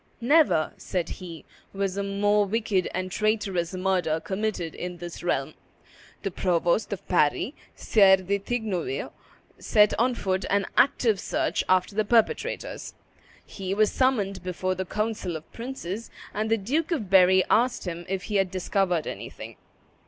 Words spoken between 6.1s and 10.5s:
The provost of Paris, Sire de Tignouville, set on foot